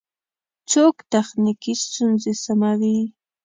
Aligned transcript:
څوک 0.71 0.95
تخنیکی 1.11 1.73
ستونزی 1.83 2.33
سموي؟ 2.43 2.97